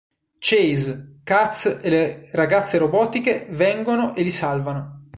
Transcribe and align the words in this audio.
Chase, 0.39 1.19
Kaz 1.23 1.77
e 1.79 1.87
le 1.87 2.29
ragazze 2.31 2.79
robotiche 2.79 3.45
vengono 3.51 4.15
e 4.15 4.23
li 4.23 4.31
salvano. 4.31 5.01